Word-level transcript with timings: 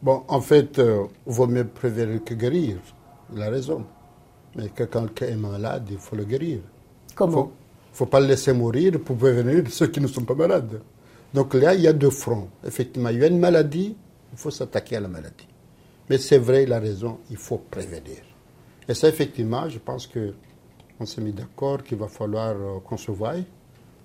Bon, 0.00 0.22
en 0.28 0.40
fait, 0.40 0.78
euh, 0.78 1.06
vaut 1.26 1.46
mieux 1.48 1.66
prévenir 1.66 2.22
que 2.24 2.34
guérir. 2.34 2.76
Il 3.34 3.42
a 3.42 3.50
raison. 3.50 3.84
Mais 4.54 4.70
quand 4.74 4.86
quelqu'un 4.86 5.26
est 5.26 5.36
malade, 5.36 5.88
il 5.90 5.98
faut 5.98 6.14
le 6.14 6.24
guérir. 6.24 6.60
Comment 7.14 7.50
Il 7.88 7.92
ne 7.92 7.96
faut 7.96 8.06
pas 8.06 8.20
le 8.20 8.26
laisser 8.26 8.52
mourir 8.52 9.00
pour 9.04 9.16
prévenir 9.16 9.64
ceux 9.70 9.88
qui 9.88 10.00
ne 10.00 10.06
sont 10.06 10.24
pas 10.24 10.34
malades. 10.34 10.80
Donc 11.34 11.54
là, 11.54 11.74
il 11.74 11.80
y 11.80 11.88
a 11.88 11.92
deux 11.92 12.10
fronts. 12.10 12.48
Effectivement, 12.64 13.08
il 13.08 13.18
y 13.18 13.24
a 13.24 13.26
une 13.26 13.38
maladie, 13.40 13.96
il 14.32 14.38
faut 14.38 14.50
s'attaquer 14.50 14.96
à 14.96 15.00
la 15.00 15.08
maladie. 15.08 15.48
Mais 16.08 16.18
c'est 16.18 16.38
vrai, 16.38 16.62
il 16.62 16.72
a 16.72 16.78
raison, 16.78 17.18
il 17.30 17.36
faut 17.36 17.58
prévenir. 17.58 18.22
Et 18.88 18.94
ça, 18.94 19.08
effectivement, 19.08 19.68
je 19.68 19.78
pense 19.78 20.06
que 20.06 20.32
on 21.00 21.06
s'est 21.06 21.20
mis 21.20 21.32
d'accord 21.32 21.82
qu'il 21.82 21.98
va 21.98 22.08
falloir 22.08 22.50
euh, 22.50 22.80
qu'on 22.84 22.96
se 22.96 23.10
voie 23.10 23.34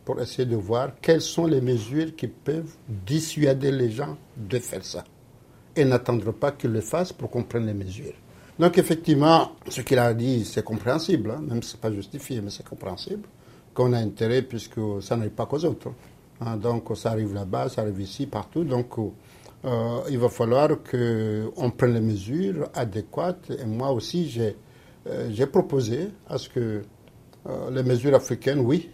pour 0.05 0.19
essayer 0.21 0.45
de 0.45 0.55
voir 0.55 0.91
quelles 1.01 1.21
sont 1.21 1.45
les 1.45 1.61
mesures 1.61 2.15
qui 2.15 2.27
peuvent 2.27 2.75
dissuader 2.87 3.71
les 3.71 3.89
gens 3.89 4.17
de 4.35 4.59
faire 4.59 4.83
ça. 4.83 5.03
Et 5.75 5.85
n'attendre 5.85 6.31
pas 6.31 6.51
qu'ils 6.51 6.71
le 6.71 6.81
fassent 6.81 7.13
pour 7.13 7.29
qu'on 7.29 7.43
prenne 7.43 7.65
les 7.65 7.73
mesures. 7.73 8.13
Donc 8.59 8.77
effectivement, 8.77 9.51
ce 9.67 9.81
qu'il 9.81 9.97
a 9.97 10.13
dit, 10.13 10.45
c'est 10.45 10.63
compréhensible, 10.63 11.31
hein, 11.31 11.41
même 11.41 11.63
si 11.63 11.71
ce 11.71 11.75
n'est 11.75 11.81
pas 11.81 11.91
justifié, 11.91 12.39
mais 12.41 12.51
c'est 12.51 12.67
compréhensible, 12.67 13.27
qu'on 13.73 13.93
a 13.93 13.97
intérêt 13.97 14.43
puisque 14.43 14.79
ça 15.01 15.15
n'arrive 15.17 15.31
pas 15.31 15.45
qu'aux 15.47 15.65
autres. 15.65 15.89
Hein. 16.41 16.57
donc 16.57 16.85
ça 16.95 17.11
arrive 17.11 17.33
là-bas, 17.33 17.69
ça 17.69 17.81
arrive 17.81 17.99
ici, 18.01 18.27
partout. 18.27 18.63
Donc 18.63 18.97
euh, 19.65 20.01
il 20.09 20.19
va 20.19 20.29
falloir 20.29 20.67
qu'on 20.83 21.71
prenne 21.71 21.93
les 21.93 22.01
mesures 22.01 22.69
adéquates. 22.75 23.49
Et 23.59 23.65
moi 23.65 23.91
aussi, 23.91 24.29
j'ai 24.29 24.55
euh, 25.07 25.45
proposé 25.47 26.09
à 26.27 26.37
ce 26.37 26.49
que 26.49 26.83
euh, 27.47 27.71
les 27.71 27.83
mesures 27.83 28.13
africaines, 28.15 28.59
oui, 28.59 28.89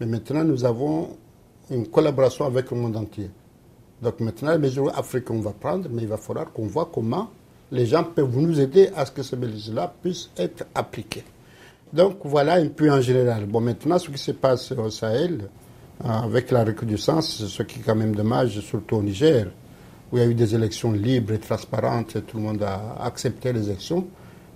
mais 0.00 0.06
maintenant 0.06 0.44
nous 0.44 0.64
avons 0.64 1.16
une 1.70 1.88
collaboration 1.88 2.44
avec 2.44 2.70
le 2.70 2.76
monde 2.76 2.96
entier. 2.96 3.30
Donc 4.02 4.20
maintenant, 4.20 4.52
les 4.52 4.58
mesures 4.58 4.96
africaines, 4.96 5.38
on 5.38 5.40
va 5.40 5.52
prendre, 5.52 5.88
mais 5.90 6.02
il 6.02 6.08
va 6.08 6.16
falloir 6.16 6.52
qu'on 6.52 6.66
voit 6.66 6.88
comment 6.92 7.30
les 7.70 7.86
gens 7.86 8.04
peuvent 8.04 8.36
nous 8.36 8.58
aider 8.60 8.90
à 8.96 9.04
ce 9.04 9.10
que 9.12 9.22
ces 9.22 9.36
mesures-là 9.36 9.92
puissent 10.02 10.30
être 10.36 10.64
appliquées. 10.74 11.24
Donc 11.92 12.18
voilà 12.24 12.54
un 12.54 12.68
peu 12.68 12.90
en 12.90 13.00
général. 13.00 13.46
Bon, 13.46 13.60
maintenant, 13.60 13.98
ce 13.98 14.10
qui 14.10 14.18
se 14.18 14.32
passe 14.32 14.72
au 14.72 14.90
Sahel, 14.90 15.48
euh, 16.04 16.08
avec 16.08 16.50
la 16.50 16.64
recrudescence, 16.64 17.46
ce 17.46 17.62
qui 17.62 17.80
est 17.80 17.82
quand 17.82 17.94
même 17.96 18.14
dommage, 18.14 18.60
surtout 18.60 18.96
au 18.96 19.02
Niger, 19.02 19.46
où 20.12 20.16
il 20.16 20.20
y 20.20 20.26
a 20.26 20.28
eu 20.28 20.34
des 20.34 20.54
élections 20.54 20.92
libres 20.92 21.32
et 21.34 21.38
transparentes, 21.38 22.16
et 22.16 22.22
tout 22.22 22.36
le 22.36 22.44
monde 22.44 22.62
a 22.62 22.96
accepté 23.02 23.52
les 23.52 23.66
élections. 23.68 24.06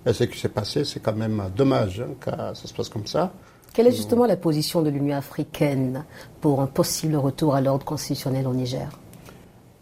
Et 0.05 0.13
ce 0.13 0.23
qui 0.25 0.39
s'est 0.39 0.49
passé, 0.49 0.83
c'est 0.85 0.99
quand 0.99 1.15
même 1.15 1.41
dommage 1.55 2.01
hein, 2.01 2.13
que 2.19 2.29
ça 2.31 2.67
se 2.67 2.73
passe 2.73 2.89
comme 2.89 3.07
ça. 3.07 3.31
Quelle 3.73 3.87
est 3.87 3.91
justement 3.95 4.25
la 4.25 4.37
position 4.37 4.81
de 4.81 4.89
l'Union 4.89 5.15
africaine 5.17 6.05
pour 6.41 6.61
un 6.61 6.67
possible 6.67 7.15
retour 7.15 7.55
à 7.55 7.61
l'ordre 7.61 7.85
constitutionnel 7.85 8.47
au 8.47 8.53
Niger? 8.53 8.89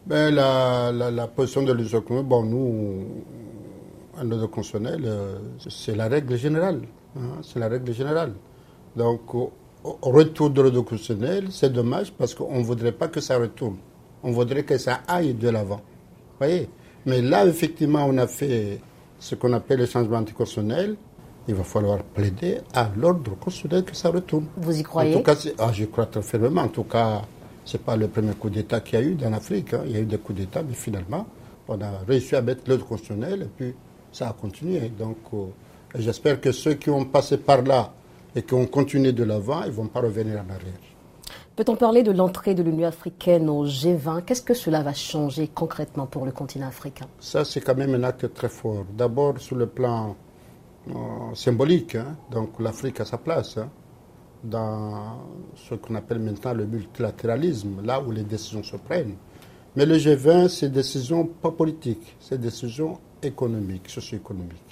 Ben, 0.05 0.33
la, 0.33 0.91
la, 0.91 1.27
position 1.27 1.61
de 1.63 1.73
l'Union 1.73 2.03
bon, 2.23 2.43
nous, 2.43 3.05
à 4.17 4.23
l'ordre 4.23 4.47
constitutionnel, 4.47 5.01
euh, 5.05 5.37
c'est 5.69 5.95
la 5.95 6.07
règle 6.07 6.35
générale. 6.37 6.81
Hein, 7.15 7.41
c'est 7.43 7.59
la 7.59 7.67
règle 7.67 7.93
générale. 7.93 8.33
Donc, 8.95 9.33
au, 9.35 9.51
retour 10.01 10.49
de 10.49 10.61
l'ordre 10.61 10.81
constitutionnel, 10.81 11.47
c'est 11.51 11.71
dommage 11.71 12.11
parce 12.13 12.33
qu'on 12.33 12.57
ne 12.59 12.63
voudrait 12.63 12.91
pas 12.91 13.07
que 13.07 13.21
ça 13.21 13.37
retourne. 13.37 13.77
On 14.23 14.31
voudrait 14.31 14.63
que 14.63 14.77
ça 14.77 15.01
aille 15.07 15.33
de 15.33 15.49
l'avant. 15.49 15.81
voyez? 16.39 16.69
Mais 17.05 17.21
là, 17.21 17.45
effectivement, 17.45 18.05
on 18.07 18.17
a 18.17 18.27
fait 18.27 18.79
ce 19.19 19.35
qu'on 19.35 19.53
appelle 19.53 19.79
le 19.79 19.85
changement 19.85 20.17
anticonstitutionnel. 20.17 20.95
Il 21.47 21.55
va 21.55 21.63
falloir 21.63 22.03
plaider 22.03 22.59
à 22.73 22.89
l'ordre 22.95 23.35
constitutionnel 23.39 23.83
que 23.83 23.95
ça 23.95 24.09
retourne. 24.09 24.45
Vous 24.57 24.79
y 24.79 24.83
croyez? 24.83 25.15
En 25.15 25.17
tout 25.19 25.23
cas, 25.23 25.35
ah, 25.57 25.71
je 25.73 25.85
crois 25.85 26.05
très 26.05 26.21
fermement. 26.21 26.61
En 26.61 26.67
tout 26.67 26.83
cas, 26.83 27.23
ce 27.71 27.77
n'est 27.77 27.83
pas 27.83 27.95
le 27.95 28.09
premier 28.09 28.33
coup 28.33 28.49
d'État 28.49 28.81
qu'il 28.81 28.99
y 28.99 29.01
a 29.01 29.05
eu 29.05 29.15
dans 29.15 29.29
l'Afrique. 29.29 29.73
Hein. 29.73 29.83
Il 29.85 29.91
y 29.93 29.95
a 29.95 29.99
eu 30.01 30.05
des 30.05 30.17
coups 30.17 30.39
d'État, 30.39 30.61
mais 30.61 30.73
finalement, 30.73 31.25
on 31.69 31.79
a 31.79 31.89
réussi 32.05 32.35
à 32.35 32.41
mettre 32.41 32.63
l'ordre 32.67 32.85
constitutionnel 32.85 33.43
et 33.43 33.45
puis 33.45 33.73
ça 34.11 34.27
a 34.27 34.33
continué. 34.33 34.89
Donc, 34.89 35.17
euh, 35.33 35.45
j'espère 35.95 36.41
que 36.41 36.51
ceux 36.51 36.73
qui 36.73 36.89
ont 36.89 37.05
passé 37.05 37.37
par 37.37 37.61
là 37.61 37.93
et 38.35 38.43
qui 38.43 38.53
ont 38.55 38.65
continué 38.65 39.13
de 39.13 39.23
l'avant, 39.23 39.63
ils 39.63 39.67
ne 39.69 39.75
vont 39.75 39.87
pas 39.87 40.01
revenir 40.01 40.35
en 40.35 40.53
arrière. 40.53 40.81
Peut-on 41.55 41.77
parler 41.77 42.03
de 42.03 42.11
l'entrée 42.11 42.55
de 42.55 42.63
l'Union 42.63 42.87
africaine 42.89 43.49
au 43.49 43.65
G20 43.65 44.23
Qu'est-ce 44.25 44.41
que 44.41 44.53
cela 44.53 44.81
va 44.81 44.93
changer 44.93 45.47
concrètement 45.47 46.07
pour 46.07 46.25
le 46.25 46.33
continent 46.33 46.67
africain? 46.67 47.07
Ça, 47.21 47.45
c'est 47.45 47.61
quand 47.61 47.75
même 47.75 47.95
un 47.95 48.03
acte 48.03 48.33
très 48.33 48.49
fort. 48.49 48.83
D'abord, 48.97 49.39
sur 49.39 49.55
le 49.55 49.67
plan 49.67 50.17
euh, 50.89 50.91
symbolique, 51.35 51.95
hein. 51.95 52.17
donc 52.31 52.59
l'Afrique 52.59 52.99
a 52.99 53.05
sa 53.05 53.17
place 53.17 53.57
hein, 53.57 53.69
dans 54.43 55.19
ce 55.55 55.75
qu'on 55.75 55.95
appelle 55.95 56.19
maintenant 56.19 56.53
le 56.53 56.65
multilatéralisme, 56.65 57.81
là 57.83 58.01
où 58.01 58.11
les 58.11 58.23
décisions 58.23 58.63
se 58.63 58.75
prennent. 58.77 59.15
Mais 59.75 59.85
le 59.85 59.97
G20, 59.97 60.49
c'est 60.49 60.69
des 60.69 60.75
décisions 60.75 61.25
pas 61.25 61.51
politiques, 61.51 62.15
c'est 62.19 62.37
des 62.37 62.49
décisions 62.49 62.99
économiques, 63.23 63.89
socio-économiques. 63.89 64.63